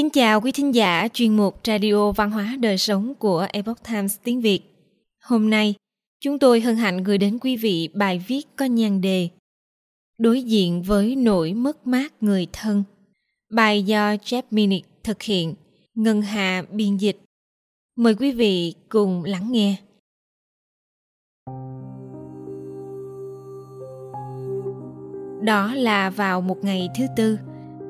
Kính 0.00 0.10
chào 0.10 0.40
quý 0.40 0.52
thính 0.52 0.74
giả 0.74 1.08
chuyên 1.12 1.36
mục 1.36 1.60
Radio 1.64 2.12
Văn 2.12 2.30
hóa 2.30 2.56
Đời 2.60 2.78
Sống 2.78 3.14
của 3.14 3.46
Epoch 3.52 3.82
Times 3.88 4.16
tiếng 4.24 4.40
Việt. 4.40 4.60
Hôm 5.22 5.50
nay, 5.50 5.74
chúng 6.20 6.38
tôi 6.38 6.60
hân 6.60 6.76
hạnh 6.76 7.04
gửi 7.04 7.18
đến 7.18 7.38
quý 7.38 7.56
vị 7.56 7.88
bài 7.94 8.24
viết 8.26 8.46
có 8.56 8.64
nhan 8.64 9.00
đề 9.00 9.28
Đối 10.18 10.42
diện 10.42 10.82
với 10.82 11.16
nỗi 11.16 11.54
mất 11.54 11.86
mát 11.86 12.12
người 12.20 12.46
thân. 12.52 12.84
Bài 13.50 13.82
do 13.82 14.14
Jeff 14.14 14.42
Minnick 14.50 14.88
thực 15.04 15.22
hiện, 15.22 15.54
Ngân 15.94 16.22
Hà 16.22 16.62
biên 16.70 16.96
dịch. 16.96 17.20
Mời 17.96 18.14
quý 18.14 18.32
vị 18.32 18.74
cùng 18.88 19.24
lắng 19.24 19.52
nghe. 19.52 19.76
Đó 25.42 25.74
là 25.74 26.10
vào 26.10 26.40
một 26.40 26.64
ngày 26.64 26.88
thứ 26.98 27.04
tư, 27.16 27.38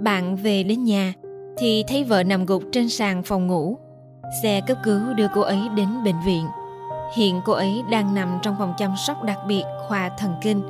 bạn 0.02 0.36
về 0.36 0.62
đến 0.62 0.84
nhà 0.84 1.14
thì 1.60 1.84
thấy 1.88 2.04
vợ 2.04 2.22
nằm 2.22 2.46
gục 2.46 2.62
trên 2.72 2.88
sàn 2.88 3.22
phòng 3.22 3.46
ngủ. 3.46 3.78
Xe 4.42 4.60
cấp 4.66 4.76
cứu 4.84 5.00
đưa 5.16 5.26
cô 5.34 5.40
ấy 5.40 5.58
đến 5.76 5.88
bệnh 6.04 6.20
viện. 6.26 6.46
Hiện 7.16 7.40
cô 7.44 7.52
ấy 7.52 7.82
đang 7.90 8.14
nằm 8.14 8.38
trong 8.42 8.56
phòng 8.58 8.74
chăm 8.78 8.94
sóc 9.06 9.22
đặc 9.24 9.38
biệt 9.48 9.62
khoa 9.88 10.10
thần 10.18 10.32
kinh 10.42 10.62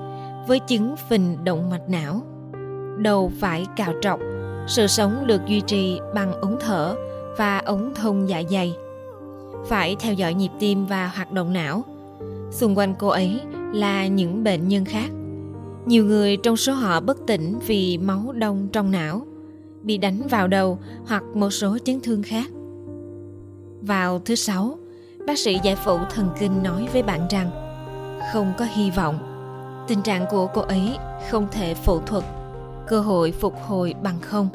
với 0.46 0.58
chứng 0.58 0.94
phình 1.08 1.44
động 1.44 1.70
mạch 1.70 1.88
não. 1.88 2.22
Đầu 2.98 3.32
phải 3.40 3.66
cào 3.76 3.92
trọc, 4.02 4.20
sự 4.66 4.86
sống 4.86 5.26
được 5.26 5.46
duy 5.46 5.60
trì 5.60 6.00
bằng 6.14 6.40
ống 6.40 6.56
thở 6.60 6.96
và 7.38 7.58
ống 7.58 7.92
thông 7.94 8.28
dạ 8.28 8.42
dày. 8.50 8.74
Phải 9.66 9.96
theo 10.00 10.14
dõi 10.14 10.34
nhịp 10.34 10.50
tim 10.58 10.86
và 10.86 11.06
hoạt 11.06 11.32
động 11.32 11.52
não. 11.52 11.82
Xung 12.50 12.78
quanh 12.78 12.94
cô 12.98 13.08
ấy 13.08 13.40
là 13.72 14.06
những 14.06 14.44
bệnh 14.44 14.68
nhân 14.68 14.84
khác. 14.84 15.10
Nhiều 15.86 16.04
người 16.04 16.36
trong 16.36 16.56
số 16.56 16.72
họ 16.72 17.00
bất 17.00 17.18
tỉnh 17.26 17.58
vì 17.66 17.98
máu 17.98 18.32
đông 18.32 18.68
trong 18.72 18.90
não 18.90 19.22
bị 19.82 19.98
đánh 19.98 20.22
vào 20.30 20.48
đầu 20.48 20.78
hoặc 21.06 21.22
một 21.34 21.50
số 21.50 21.78
chấn 21.84 22.00
thương 22.00 22.22
khác. 22.22 22.46
Vào 23.80 24.18
thứ 24.24 24.34
sáu, 24.34 24.78
bác 25.26 25.38
sĩ 25.38 25.58
giải 25.62 25.76
phẫu 25.76 25.98
thần 26.10 26.28
kinh 26.38 26.62
nói 26.62 26.88
với 26.92 27.02
bạn 27.02 27.26
rằng 27.30 27.50
không 28.32 28.52
có 28.58 28.64
hy 28.64 28.90
vọng. 28.90 29.18
Tình 29.88 30.02
trạng 30.02 30.26
của 30.30 30.46
cô 30.46 30.60
ấy 30.60 30.96
không 31.30 31.46
thể 31.50 31.74
phẫu 31.74 32.00
thuật, 32.00 32.24
cơ 32.88 33.00
hội 33.00 33.32
phục 33.32 33.54
hồi 33.66 33.94
bằng 34.02 34.20
không. 34.20 34.48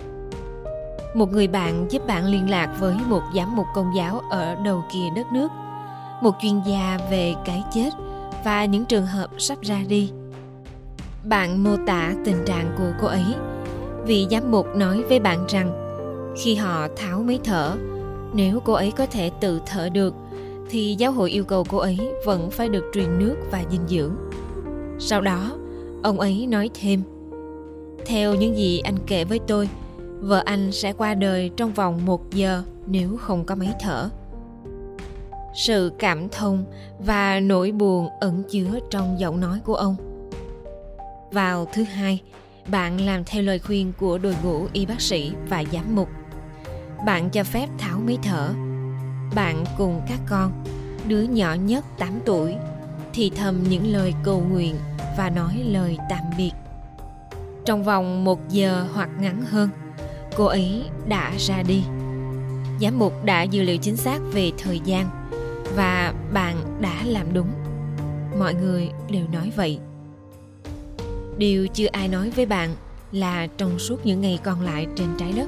Một 1.15 1.31
người 1.31 1.47
bạn 1.47 1.87
giúp 1.89 2.07
bạn 2.07 2.25
liên 2.25 2.49
lạc 2.49 2.75
với 2.79 2.95
một 3.07 3.21
giám 3.35 3.55
mục 3.55 3.65
công 3.75 3.91
giáo 3.95 4.21
ở 4.29 4.55
đầu 4.55 4.83
kia 4.93 5.09
đất 5.15 5.25
nước, 5.33 5.51
một 6.21 6.35
chuyên 6.41 6.61
gia 6.67 6.99
về 7.11 7.33
cái 7.45 7.63
chết 7.73 7.89
và 8.43 8.65
những 8.65 8.85
trường 8.85 9.05
hợp 9.05 9.29
sắp 9.37 9.61
ra 9.61 9.81
đi. 9.87 10.11
Bạn 11.23 11.63
mô 11.63 11.71
tả 11.87 12.13
tình 12.25 12.45
trạng 12.45 12.75
của 12.77 12.91
cô 13.01 13.07
ấy 13.07 13.35
vị 14.05 14.27
giám 14.31 14.51
mục 14.51 14.75
nói 14.75 15.03
với 15.03 15.19
bạn 15.19 15.45
rằng, 15.47 15.71
khi 16.37 16.55
họ 16.55 16.87
tháo 16.95 17.23
máy 17.23 17.39
thở, 17.43 17.75
nếu 18.33 18.59
cô 18.59 18.73
ấy 18.73 18.91
có 18.91 19.05
thể 19.05 19.31
tự 19.41 19.61
thở 19.65 19.89
được, 19.89 20.13
thì 20.69 20.95
giáo 20.99 21.11
hội 21.11 21.31
yêu 21.31 21.43
cầu 21.43 21.63
cô 21.69 21.77
ấy 21.77 21.97
vẫn 22.25 22.51
phải 22.51 22.69
được 22.69 22.91
truyền 22.93 23.19
nước 23.19 23.35
và 23.51 23.63
dinh 23.71 23.87
dưỡng. 23.87 24.15
Sau 24.99 25.21
đó, 25.21 25.51
ông 26.03 26.19
ấy 26.19 26.47
nói 26.47 26.69
thêm, 26.81 27.01
theo 28.05 28.35
những 28.35 28.57
gì 28.57 28.79
anh 28.79 28.97
kể 29.07 29.23
với 29.23 29.39
tôi, 29.47 29.69
vợ 30.19 30.41
anh 30.45 30.71
sẽ 30.71 30.93
qua 30.93 31.13
đời 31.13 31.51
trong 31.57 31.73
vòng 31.73 32.05
một 32.05 32.33
giờ 32.33 32.63
nếu 32.87 33.17
không 33.17 33.45
có 33.45 33.55
máy 33.55 33.73
thở. 33.81 34.09
Sự 35.55 35.91
cảm 35.99 36.29
thông 36.29 36.65
và 36.99 37.39
nỗi 37.39 37.71
buồn 37.71 38.09
ẩn 38.19 38.43
chứa 38.43 38.79
trong 38.89 39.19
giọng 39.19 39.39
nói 39.39 39.59
của 39.65 39.75
ông. 39.75 39.95
Vào 41.31 41.67
thứ 41.73 41.83
hai 41.83 42.21
bạn 42.67 43.01
làm 43.01 43.23
theo 43.23 43.43
lời 43.43 43.59
khuyên 43.59 43.93
của 43.97 44.17
đội 44.17 44.35
ngũ 44.43 44.67
y 44.73 44.85
bác 44.85 45.01
sĩ 45.01 45.33
và 45.49 45.63
giám 45.73 45.95
mục. 45.95 46.09
Bạn 47.05 47.29
cho 47.29 47.43
phép 47.43 47.67
tháo 47.77 47.99
máy 47.99 48.17
thở. 48.23 48.49
Bạn 49.35 49.63
cùng 49.77 50.01
các 50.07 50.19
con, 50.29 50.63
đứa 51.07 51.21
nhỏ 51.21 51.53
nhất 51.53 51.85
8 51.97 52.19
tuổi, 52.25 52.55
thì 53.13 53.31
thầm 53.35 53.63
những 53.69 53.87
lời 53.87 54.13
cầu 54.23 54.43
nguyện 54.49 54.75
và 55.17 55.29
nói 55.29 55.63
lời 55.67 55.97
tạm 56.09 56.23
biệt. 56.37 56.51
Trong 57.65 57.83
vòng 57.83 58.23
một 58.23 58.49
giờ 58.49 58.87
hoặc 58.93 59.09
ngắn 59.19 59.41
hơn, 59.41 59.69
cô 60.35 60.45
ấy 60.45 60.83
đã 61.07 61.31
ra 61.37 61.63
đi. 61.67 61.83
Giám 62.81 62.99
mục 62.99 63.25
đã 63.25 63.43
dự 63.43 63.63
liệu 63.63 63.77
chính 63.77 63.97
xác 63.97 64.19
về 64.33 64.51
thời 64.57 64.79
gian 64.85 65.09
và 65.75 66.13
bạn 66.33 66.55
đã 66.81 67.01
làm 67.05 67.33
đúng. 67.33 67.49
Mọi 68.39 68.53
người 68.53 68.89
đều 69.09 69.27
nói 69.33 69.51
vậy 69.55 69.79
điều 71.37 71.67
chưa 71.67 71.87
ai 71.91 72.07
nói 72.07 72.29
với 72.29 72.45
bạn 72.45 72.75
là 73.11 73.47
trong 73.57 73.79
suốt 73.79 74.05
những 74.05 74.21
ngày 74.21 74.39
còn 74.43 74.61
lại 74.61 74.87
trên 74.95 75.07
trái 75.17 75.33
đất, 75.35 75.47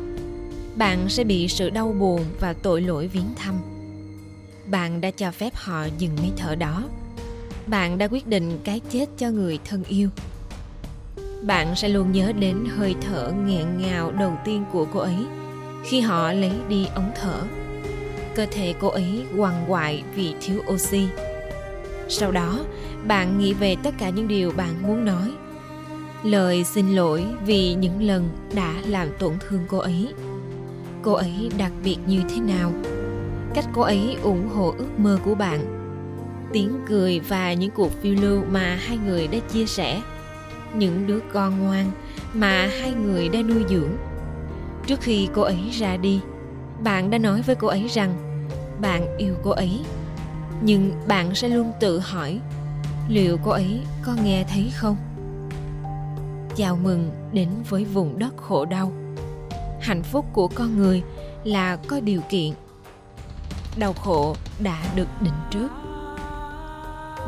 bạn 0.75 1.09
sẽ 1.09 1.23
bị 1.23 1.47
sự 1.47 1.69
đau 1.69 1.95
buồn 1.99 2.25
và 2.39 2.53
tội 2.53 2.81
lỗi 2.81 3.07
viếng 3.07 3.35
thăm. 3.35 3.55
Bạn 4.65 5.01
đã 5.01 5.11
cho 5.11 5.31
phép 5.31 5.53
họ 5.55 5.85
dừng 5.97 6.15
máy 6.15 6.31
thở 6.37 6.55
đó. 6.55 6.83
Bạn 7.67 7.97
đã 7.97 8.07
quyết 8.07 8.27
định 8.27 8.59
cái 8.63 8.81
chết 8.89 9.05
cho 9.17 9.29
người 9.29 9.59
thân 9.65 9.83
yêu. 9.83 10.09
Bạn 11.41 11.75
sẽ 11.75 11.89
luôn 11.89 12.11
nhớ 12.11 12.31
đến 12.39 12.65
hơi 12.77 12.95
thở 13.01 13.31
nghẹn 13.45 13.65
ngào 13.77 14.11
đầu 14.11 14.37
tiên 14.45 14.65
của 14.71 14.87
cô 14.93 14.99
ấy 14.99 15.25
khi 15.83 15.99
họ 15.99 16.31
lấy 16.31 16.51
đi 16.69 16.87
ống 16.95 17.11
thở. 17.15 17.41
Cơ 18.35 18.45
thể 18.51 18.73
cô 18.79 18.87
ấy 18.87 19.23
quằn 19.37 19.65
quại 19.67 20.03
vì 20.15 20.33
thiếu 20.41 20.61
oxy. 20.73 21.07
Sau 22.09 22.31
đó, 22.31 22.59
bạn 23.07 23.39
nghĩ 23.39 23.53
về 23.53 23.75
tất 23.83 23.91
cả 23.97 24.09
những 24.09 24.27
điều 24.27 24.51
bạn 24.51 24.83
muốn 24.83 25.05
nói 25.05 25.31
lời 26.23 26.63
xin 26.63 26.95
lỗi 26.95 27.25
vì 27.45 27.73
những 27.73 28.03
lần 28.03 28.29
đã 28.55 28.73
làm 28.85 29.07
tổn 29.19 29.33
thương 29.39 29.61
cô 29.67 29.77
ấy. 29.77 30.13
Cô 31.01 31.13
ấy 31.13 31.51
đặc 31.57 31.71
biệt 31.83 31.97
như 32.07 32.21
thế 32.29 32.39
nào? 32.39 32.71
Cách 33.53 33.65
cô 33.73 33.81
ấy 33.81 34.17
ủng 34.23 34.49
hộ 34.49 34.73
ước 34.77 34.99
mơ 34.99 35.19
của 35.25 35.35
bạn, 35.35 35.59
tiếng 36.53 36.79
cười 36.87 37.19
và 37.19 37.53
những 37.53 37.71
cuộc 37.71 38.01
phiêu 38.01 38.15
lưu 38.21 38.43
mà 38.51 38.79
hai 38.81 38.97
người 38.97 39.27
đã 39.27 39.39
chia 39.39 39.65
sẻ. 39.65 40.01
Những 40.73 41.07
đứa 41.07 41.19
con 41.33 41.59
ngoan 41.59 41.91
mà 42.33 42.69
hai 42.81 42.93
người 42.93 43.29
đã 43.29 43.41
nuôi 43.41 43.63
dưỡng. 43.69 43.91
Trước 44.87 45.01
khi 45.01 45.29
cô 45.33 45.41
ấy 45.41 45.69
ra 45.71 45.97
đi, 45.97 46.19
bạn 46.83 47.09
đã 47.09 47.17
nói 47.17 47.41
với 47.41 47.55
cô 47.55 47.67
ấy 47.67 47.87
rằng 47.87 48.13
bạn 48.81 49.17
yêu 49.17 49.35
cô 49.43 49.51
ấy, 49.51 49.79
nhưng 50.61 50.91
bạn 51.07 51.35
sẽ 51.35 51.49
luôn 51.49 51.71
tự 51.79 51.99
hỏi 51.99 52.39
liệu 53.09 53.37
cô 53.43 53.51
ấy 53.51 53.81
có 54.05 54.15
nghe 54.23 54.45
thấy 54.53 54.71
không? 54.75 54.97
Chào 56.57 56.75
mừng 56.75 57.11
đến 57.31 57.49
với 57.69 57.85
vùng 57.85 58.19
đất 58.19 58.37
khổ 58.37 58.65
đau. 58.65 58.91
Hạnh 59.81 60.03
phúc 60.03 60.25
của 60.33 60.47
con 60.47 60.77
người 60.77 61.03
là 61.43 61.75
có 61.75 61.99
điều 61.99 62.21
kiện. 62.29 62.53
Đau 63.77 63.93
khổ 63.93 64.35
đã 64.59 64.77
được 64.95 65.07
định 65.21 65.33
trước. 65.51 65.67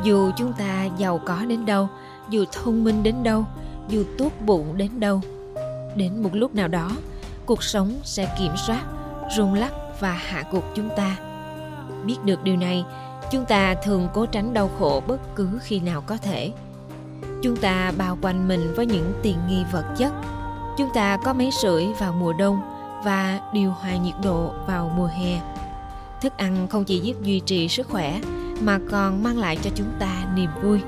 Dù 0.03 0.31
chúng 0.37 0.53
ta 0.53 0.89
giàu 0.97 1.21
có 1.25 1.45
đến 1.45 1.65
đâu, 1.65 1.87
dù 2.29 2.45
thông 2.51 2.83
minh 2.83 3.03
đến 3.03 3.23
đâu, 3.23 3.45
dù 3.89 4.03
tốt 4.17 4.31
bụng 4.45 4.77
đến 4.77 4.99
đâu, 4.99 5.21
đến 5.95 6.23
một 6.23 6.29
lúc 6.33 6.55
nào 6.55 6.67
đó, 6.67 6.91
cuộc 7.45 7.63
sống 7.63 7.93
sẽ 8.03 8.35
kiểm 8.39 8.51
soát, 8.67 8.83
rung 9.37 9.53
lắc 9.53 9.71
và 9.99 10.11
hạ 10.11 10.43
gục 10.51 10.63
chúng 10.75 10.89
ta. 10.95 11.17
Biết 12.05 12.17
được 12.25 12.43
điều 12.43 12.55
này, 12.57 12.85
chúng 13.31 13.45
ta 13.45 13.75
thường 13.83 14.07
cố 14.13 14.25
tránh 14.25 14.53
đau 14.53 14.69
khổ 14.79 15.03
bất 15.07 15.35
cứ 15.35 15.59
khi 15.61 15.79
nào 15.79 16.01
có 16.01 16.17
thể 16.17 16.51
chúng 17.41 17.55
ta 17.55 17.91
bao 17.97 18.17
quanh 18.21 18.47
mình 18.47 18.73
với 18.75 18.85
những 18.85 19.13
tiện 19.21 19.37
nghi 19.47 19.63
vật 19.71 19.85
chất. 19.97 20.13
Chúng 20.77 20.89
ta 20.93 21.17
có 21.23 21.33
máy 21.33 21.51
sưởi 21.61 21.87
vào 21.99 22.13
mùa 22.13 22.33
đông 22.33 22.61
và 23.03 23.39
điều 23.53 23.71
hòa 23.71 23.95
nhiệt 23.95 24.15
độ 24.23 24.53
vào 24.67 24.91
mùa 24.97 25.09
hè. 25.17 25.41
Thức 26.21 26.37
ăn 26.37 26.67
không 26.67 26.85
chỉ 26.85 26.99
giúp 26.99 27.21
duy 27.21 27.39
trì 27.39 27.67
sức 27.67 27.87
khỏe, 27.87 28.19
mà 28.61 28.79
còn 28.91 29.23
mang 29.23 29.37
lại 29.37 29.57
cho 29.61 29.69
chúng 29.75 29.91
ta 29.99 30.11
niềm 30.35 30.49
vui 30.61 30.79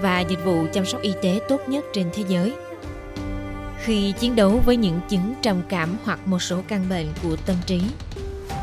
và 0.00 0.20
dịch 0.20 0.44
vụ 0.44 0.66
chăm 0.72 0.86
sóc 0.86 1.00
y 1.00 1.12
tế 1.22 1.40
tốt 1.48 1.60
nhất 1.66 1.84
trên 1.92 2.10
thế 2.14 2.24
giới. 2.28 2.54
Khi 3.78 4.12
chiến 4.12 4.36
đấu 4.36 4.60
với 4.64 4.76
những 4.76 5.00
chứng 5.08 5.34
trầm 5.42 5.56
cảm 5.68 5.96
hoặc 6.04 6.18
một 6.26 6.38
số 6.38 6.60
căn 6.68 6.88
bệnh 6.88 7.06
của 7.22 7.36
tâm 7.46 7.56
trí, 7.66 7.82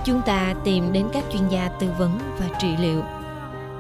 chúng 0.06 0.22
ta 0.26 0.56
tìm 0.64 0.94
đến 0.94 1.06
các 1.14 1.24
chuyên 1.34 1.48
gia 1.50 1.68
tư 1.80 1.88
vấn 1.98 2.20
và 2.40 2.46
trị 2.60 2.68
liệu. 2.80 3.04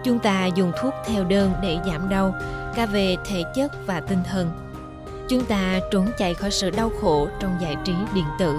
Chúng 0.04 0.20
ta 0.20 0.46
dùng 0.46 0.72
thuốc 0.82 0.94
theo 1.08 1.24
đơn 1.24 1.54
để 1.62 1.78
giảm 1.86 2.10
đau 2.10 2.34
cả 2.76 2.86
về 2.86 3.16
thể 3.26 3.44
chất 3.56 3.72
và 3.88 4.00
tinh 4.00 4.20
thần. 4.32 4.50
Chúng 5.30 5.46
ta 5.46 5.80
trốn 5.92 6.08
chạy 6.18 6.34
khỏi 6.34 6.52
sự 6.52 6.70
đau 6.70 6.92
khổ 7.02 7.28
trong 7.40 7.58
giải 7.62 7.76
trí 7.86 7.94
điện 8.14 8.26
tử. 8.40 8.56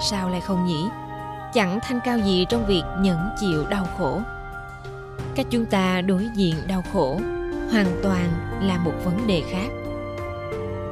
Sao 0.00 0.30
lại 0.30 0.40
không 0.40 0.66
nhỉ? 0.66 0.84
Chẳng 1.54 1.78
thanh 1.82 2.00
cao 2.04 2.18
gì 2.18 2.46
trong 2.48 2.66
việc 2.66 2.82
nhẫn 3.00 3.18
chịu 3.40 3.64
đau 3.70 3.86
khổ. 3.98 4.20
Cách 5.34 5.46
chúng 5.50 5.66
ta 5.66 6.00
đối 6.00 6.28
diện 6.36 6.54
đau 6.68 6.82
khổ 6.92 7.20
hoàn 7.72 7.86
toàn 8.02 8.28
là 8.62 8.78
một 8.78 8.92
vấn 9.04 9.26
đề 9.26 9.42
khác. 9.50 9.68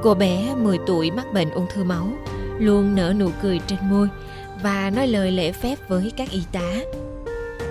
Cô 0.02 0.14
bé 0.14 0.54
10 0.56 0.78
tuổi 0.86 1.10
mắc 1.10 1.32
bệnh 1.32 1.50
ung 1.50 1.66
thư 1.74 1.84
máu, 1.84 2.08
luôn 2.58 2.94
nở 2.94 3.14
nụ 3.18 3.30
cười 3.42 3.60
trên 3.66 3.78
môi 3.90 4.08
và 4.62 4.90
nói 4.90 5.06
lời 5.06 5.30
lễ 5.30 5.52
phép 5.52 5.76
với 5.88 6.12
các 6.16 6.30
y 6.30 6.42
tá. 6.52 6.72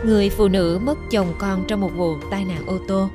Người 0.05 0.29
phụ 0.29 0.47
nữ 0.47 0.79
mất 0.83 0.97
chồng 1.11 1.33
con 1.39 1.63
trong 1.67 1.81
một 1.81 1.91
vụ 1.95 2.15
tai 2.31 2.45
nạn 2.45 2.63
ô 2.67 2.77
tô 2.87 3.09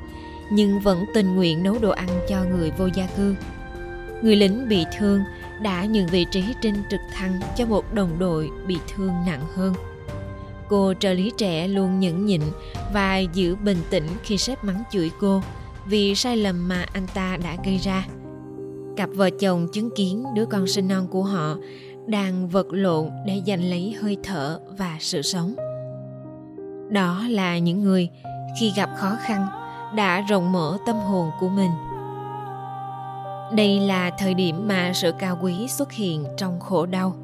nhưng 0.51 0.79
vẫn 0.79 1.05
tình 1.13 1.35
nguyện 1.35 1.63
nấu 1.63 1.79
đồ 1.81 1.89
ăn 1.89 2.09
cho 2.27 2.43
người 2.43 2.71
vô 2.77 2.85
gia 2.93 3.05
cư. 3.05 3.35
Người 4.21 4.35
lính 4.35 4.67
bị 4.69 4.85
thương 4.97 5.21
đã 5.61 5.85
nhường 5.85 6.07
vị 6.07 6.25
trí 6.31 6.43
trên 6.61 6.75
trực 6.89 6.99
thăng 7.13 7.39
cho 7.57 7.65
một 7.65 7.93
đồng 7.93 8.19
đội 8.19 8.49
bị 8.67 8.77
thương 8.95 9.13
nặng 9.27 9.41
hơn. 9.55 9.73
Cô 10.69 10.93
trợ 10.99 11.13
lý 11.13 11.31
trẻ 11.37 11.67
luôn 11.67 11.99
nhẫn 11.99 12.25
nhịn 12.25 12.41
và 12.93 13.19
giữ 13.19 13.55
bình 13.55 13.77
tĩnh 13.89 14.07
khi 14.23 14.37
sếp 14.37 14.63
mắng 14.63 14.83
chửi 14.91 15.11
cô 15.19 15.41
vì 15.85 16.15
sai 16.15 16.37
lầm 16.37 16.67
mà 16.67 16.85
anh 16.93 17.07
ta 17.13 17.37
đã 17.43 17.57
gây 17.65 17.77
ra. 17.77 18.07
Cặp 18.97 19.09
vợ 19.15 19.29
chồng 19.29 19.67
chứng 19.73 19.89
kiến 19.95 20.25
đứa 20.35 20.45
con 20.45 20.67
sinh 20.67 20.87
non 20.87 21.07
của 21.07 21.23
họ 21.23 21.57
đang 22.07 22.49
vật 22.49 22.67
lộn 22.69 23.09
để 23.25 23.41
giành 23.47 23.69
lấy 23.69 23.95
hơi 24.01 24.17
thở 24.23 24.59
và 24.77 24.97
sự 24.99 25.21
sống. 25.21 25.55
Đó 26.89 27.23
là 27.29 27.57
những 27.57 27.81
người 27.81 28.09
khi 28.59 28.71
gặp 28.75 28.89
khó 28.97 29.17
khăn 29.21 29.47
đã 29.95 30.21
rộng 30.21 30.51
mở 30.51 30.77
tâm 30.85 30.95
hồn 30.95 31.31
của 31.39 31.49
mình. 31.49 31.71
Đây 33.55 33.79
là 33.79 34.11
thời 34.19 34.33
điểm 34.33 34.67
mà 34.67 34.91
sự 34.93 35.11
cao 35.19 35.37
quý 35.41 35.67
xuất 35.67 35.91
hiện 35.91 36.25
trong 36.37 36.59
khổ 36.59 36.85
đau. 36.85 37.15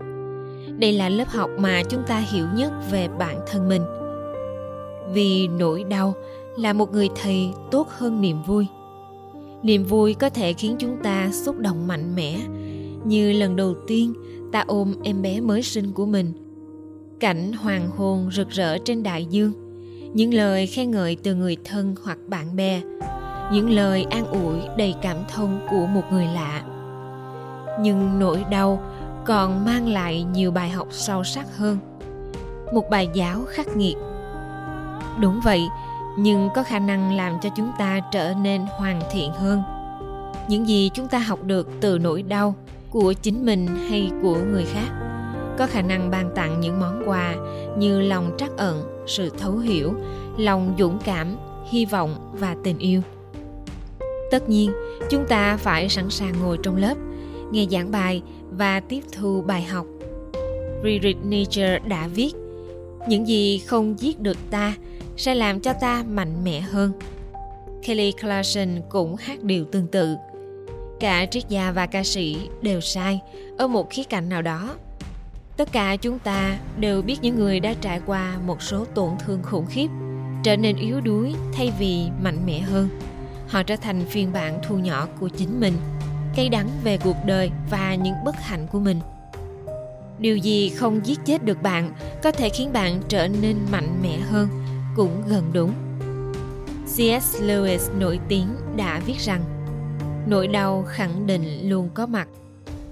Đây 0.78 0.94
là 0.94 1.10
lớp 1.10 1.28
học 1.28 1.50
mà 1.58 1.84
chúng 1.90 2.04
ta 2.08 2.18
hiểu 2.18 2.46
nhất 2.56 2.72
về 2.92 3.08
bản 3.08 3.40
thân 3.48 3.70
mình. 3.70 3.82
Vì 5.14 5.48
nỗi 5.48 5.84
đau 5.84 6.14
là 6.58 6.74
một 6.74 6.92
người 6.92 7.10
thầy 7.22 7.50
tốt 7.72 7.88
hơn 7.90 8.22
niềm 8.22 8.44
vui. 8.44 8.68
Niềm 9.64 9.84
vui 9.84 10.14
có 10.14 10.30
thể 10.30 10.54
khiến 10.54 10.76
chúng 10.80 10.98
ta 11.04 11.30
xúc 11.32 11.58
động 11.60 11.88
mạnh 11.88 12.16
mẽ, 12.16 12.40
như 13.04 13.32
lần 13.32 13.56
đầu 13.56 13.76
tiên 13.88 14.14
ta 14.52 14.64
ôm 14.68 14.94
em 15.04 15.22
bé 15.22 15.40
mới 15.40 15.64
sinh 15.64 15.92
của 15.92 16.06
mình. 16.06 16.34
Cảnh 17.20 17.54
hoàng 17.54 17.90
hôn 17.98 18.30
rực 18.32 18.50
rỡ 18.50 18.78
trên 18.78 19.04
đại 19.04 19.26
dương 19.26 19.67
những 20.18 20.34
lời 20.34 20.68
khen 20.68 20.92
ngợi 20.92 21.18
từ 21.24 21.36
người 21.36 21.58
thân 21.66 21.96
hoặc 22.04 22.18
bạn 22.28 22.56
bè. 22.56 22.82
Những 23.52 23.70
lời 23.70 24.06
an 24.12 24.26
ủi 24.26 24.56
đầy 24.78 24.96
cảm 25.02 25.18
thông 25.30 25.60
của 25.70 25.86
một 25.86 26.02
người 26.12 26.26
lạ. 26.26 26.64
Nhưng 27.82 28.20
nỗi 28.20 28.46
đau 28.52 28.82
còn 29.26 29.66
mang 29.66 29.88
lại 29.88 30.24
nhiều 30.24 30.52
bài 30.52 30.70
học 30.70 30.88
sâu 30.92 31.24
sắc 31.24 31.58
hơn. 31.58 31.78
Một 32.74 32.90
bài 32.90 33.10
giáo 33.14 33.44
khắc 33.48 33.68
nghiệt. 33.76 33.96
Đúng 35.20 35.40
vậy, 35.44 35.62
nhưng 36.18 36.50
có 36.56 36.64
khả 36.64 36.80
năng 36.80 37.16
làm 37.16 37.34
cho 37.42 37.50
chúng 37.56 37.72
ta 37.80 38.00
trở 38.12 38.34
nên 38.42 38.62
hoàn 38.78 39.02
thiện 39.12 39.32
hơn. 39.32 39.62
Những 40.48 40.68
gì 40.68 40.90
chúng 40.94 41.08
ta 41.08 41.20
học 41.20 41.44
được 41.44 41.70
từ 41.82 42.00
nỗi 42.00 42.24
đau 42.24 42.56
của 42.90 43.14
chính 43.14 43.46
mình 43.46 43.68
hay 43.90 44.12
của 44.22 44.38
người 44.52 44.66
khác 44.66 45.07
có 45.58 45.68
khả 45.68 45.82
năng 45.82 46.12
ban 46.12 46.32
tặng 46.36 46.60
những 46.60 46.80
món 46.80 47.04
quà 47.06 47.36
như 47.78 48.02
lòng 48.02 48.32
trắc 48.38 48.58
ẩn, 48.58 49.04
sự 49.08 49.30
thấu 49.30 49.58
hiểu, 49.58 49.94
lòng 50.38 50.76
dũng 50.80 51.00
cảm, 51.06 51.36
hy 51.70 51.86
vọng 51.86 52.32
và 52.34 52.56
tình 52.64 52.78
yêu. 52.78 53.02
Tất 54.32 54.50
nhiên, 54.50 54.72
chúng 55.10 55.26
ta 55.28 55.58
phải 55.58 55.90
sẵn 55.90 56.10
sàng 56.10 56.34
ngồi 56.42 56.58
trong 56.64 56.76
lớp, 56.76 56.96
nghe 57.52 57.66
giảng 57.72 57.92
bài 57.92 58.22
và 58.52 58.80
tiếp 58.80 59.02
thu 59.12 59.42
bài 59.42 59.62
học. 59.62 59.86
Friedrich 60.84 61.30
nietzsche 61.30 61.80
đã 61.88 62.08
viết, 62.08 62.32
những 63.08 63.28
gì 63.28 63.58
không 63.60 64.00
giết 64.00 64.20
được 64.20 64.38
ta 64.52 64.74
sẽ 65.18 65.36
làm 65.36 65.60
cho 65.60 65.74
ta 65.74 66.04
mạnh 66.10 66.44
mẽ 66.44 66.60
hơn. 66.60 66.92
Kelly 67.86 68.12
clarkson 68.22 68.70
cũng 68.90 69.16
hát 69.16 69.44
điều 69.44 69.66
tương 69.66 69.88
tự. 69.88 70.16
Cả 71.00 71.26
triết 71.32 71.50
gia 71.50 71.72
và 71.72 71.86
ca 71.86 72.04
sĩ 72.04 72.38
đều 72.62 72.82
sai 72.82 73.20
ở 73.58 73.68
một 73.68 73.90
khía 73.90 74.04
cạnh 74.04 74.30
nào 74.30 74.42
đó 74.42 74.76
tất 75.58 75.72
cả 75.72 75.96
chúng 75.96 76.20
ta 76.20 76.58
đều 76.80 77.02
biết 77.02 77.18
những 77.22 77.36
người 77.36 77.60
đã 77.60 77.74
trải 77.82 78.02
qua 78.06 78.38
một 78.46 78.62
số 78.62 78.86
tổn 78.86 79.10
thương 79.26 79.44
khủng 79.44 79.66
khiếp, 79.66 79.88
trở 80.44 80.58
nên 80.58 80.76
yếu 80.76 81.02
đuối 81.02 81.36
thay 81.54 81.74
vì 81.80 82.10
mạnh 82.22 82.46
mẽ 82.46 82.60
hơn. 82.60 82.90
Họ 83.48 83.64
trở 83.64 83.76
thành 83.76 84.06
phiên 84.06 84.34
bản 84.34 84.60
thu 84.68 84.78
nhỏ 84.78 85.08
của 85.20 85.30
chính 85.30 85.60
mình, 85.60 85.74
cay 86.36 86.50
đắng 86.50 86.70
về 86.84 86.98
cuộc 86.98 87.16
đời 87.26 87.52
và 87.70 87.96
những 87.96 88.16
bất 88.26 88.36
hạnh 88.40 88.68
của 88.72 88.80
mình. 88.80 89.00
Điều 90.20 90.38
gì 90.38 90.70
không 90.70 91.06
giết 91.06 91.20
chết 91.26 91.46
được 91.46 91.62
bạn 91.62 91.94
có 92.24 92.32
thể 92.32 92.50
khiến 92.50 92.74
bạn 92.74 93.02
trở 93.08 93.28
nên 93.28 93.58
mạnh 93.72 94.00
mẽ 94.02 94.18
hơn, 94.18 94.50
cũng 94.96 95.24
gần 95.28 95.44
đúng. 95.54 95.74
Cs 96.86 97.42
lewis 97.42 98.00
nổi 98.00 98.20
tiếng 98.28 98.48
đã 98.76 99.02
viết 99.06 99.20
rằng, 99.20 99.42
nỗi 100.28 100.48
đau 100.48 100.84
khẳng 100.88 101.28
định 101.28 101.70
luôn 101.70 101.90
có 101.94 102.06
mặt 102.06 102.28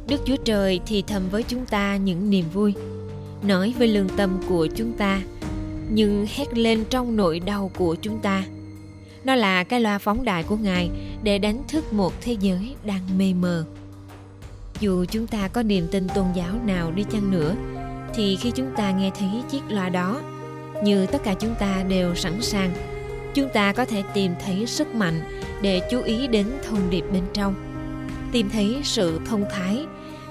đức 0.08 0.22
chúa 0.26 0.36
trời 0.36 0.80
thì 0.86 1.04
thầm 1.08 1.24
với 1.32 1.44
chúng 1.44 1.66
ta 1.66 1.96
những 1.96 2.30
niềm 2.30 2.46
vui, 2.54 2.74
nói 3.44 3.74
với 3.78 3.88
lương 3.88 4.10
tâm 4.10 4.38
của 4.50 4.68
chúng 4.76 4.94
ta, 4.94 5.22
nhưng 5.90 6.26
hét 6.36 6.58
lên 6.58 6.84
trong 6.90 7.16
nỗi 7.16 7.40
đau 7.40 7.72
của 7.78 7.96
chúng 7.96 8.20
ta. 8.20 8.44
Nó 9.24 9.36
là 9.36 9.64
cái 9.64 9.82
loa 9.82 9.98
phóng 9.98 10.26
đại 10.26 10.44
của 10.44 10.58
ngài 10.58 10.90
để 11.24 11.38
đánh 11.38 11.62
thức 11.68 11.94
một 11.94 12.14
thế 12.22 12.38
giới 12.40 12.76
đang 12.86 13.18
mê 13.18 13.34
mờ. 13.34 13.66
Dù 14.80 15.06
chúng 15.06 15.28
ta 15.28 15.48
có 15.48 15.64
niềm 15.64 15.88
tin 15.92 16.08
tôn 16.16 16.26
giáo 16.36 16.54
nào 16.66 16.92
đi 16.92 17.04
chăng 17.12 17.32
nữa, 17.32 17.56
thì 18.16 18.36
khi 18.36 18.52
chúng 18.52 18.70
ta 18.78 18.92
nghe 18.92 19.12
thấy 19.20 19.30
chiếc 19.52 19.62
loa 19.70 19.90
đó, 19.90 20.22
như 20.84 21.06
tất 21.06 21.24
cả 21.24 21.34
chúng 21.34 21.56
ta 21.60 21.84
đều 21.88 22.16
sẵn 22.16 22.42
sàng, 22.42 22.72
chúng 23.34 23.50
ta 23.54 23.74
có 23.74 23.86
thể 23.86 24.04
tìm 24.14 24.32
thấy 24.46 24.66
sức 24.66 24.96
mạnh 24.96 25.22
để 25.62 25.82
chú 25.92 26.02
ý 26.02 26.28
đến 26.28 26.46
thông 26.70 26.90
điệp 26.90 27.04
bên 27.14 27.24
trong 27.34 27.65
tìm 28.36 28.50
thấy 28.50 28.80
sự 28.84 29.20
thông 29.26 29.46
thái 29.52 29.86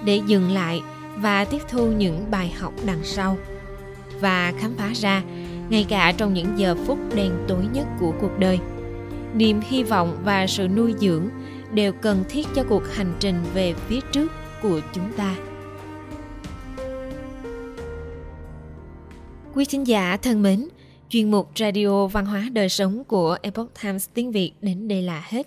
để 0.04 0.20
dừng 0.26 0.50
lại 0.50 0.82
và 1.16 1.44
tiếp 1.44 1.62
thu 1.68 1.86
những 1.86 2.30
bài 2.30 2.54
học 2.58 2.74
đằng 2.86 3.04
sau 3.04 3.36
và 4.20 4.52
khám 4.58 4.74
phá 4.76 4.92
ra, 4.94 5.22
ngay 5.68 5.86
cả 5.88 6.12
trong 6.16 6.34
những 6.34 6.58
giờ 6.58 6.76
phút 6.86 6.98
đen 7.14 7.32
tối 7.48 7.64
nhất 7.72 7.86
của 8.00 8.12
cuộc 8.20 8.38
đời. 8.38 8.58
Niềm 9.34 9.60
hy 9.68 9.82
vọng 9.82 10.18
và 10.24 10.46
sự 10.46 10.68
nuôi 10.68 10.94
dưỡng 11.00 11.28
đều 11.72 11.92
cần 11.92 12.24
thiết 12.28 12.46
cho 12.54 12.64
cuộc 12.68 12.82
hành 12.92 13.14
trình 13.20 13.36
về 13.54 13.74
phía 13.74 14.00
trước 14.12 14.32
của 14.62 14.80
chúng 14.92 15.12
ta. 15.16 15.36
Quý 19.54 19.64
khán 19.64 19.84
giả 19.84 20.16
thân 20.16 20.42
mến, 20.42 20.68
chuyên 21.08 21.30
mục 21.30 21.50
radio 21.56 22.06
văn 22.06 22.26
hóa 22.26 22.48
đời 22.52 22.68
sống 22.68 23.04
của 23.04 23.36
epoch 23.42 23.70
times 23.82 24.08
tiếng 24.14 24.32
việt 24.32 24.52
đến 24.60 24.88
đây 24.88 25.02
là 25.02 25.24
hết 25.28 25.46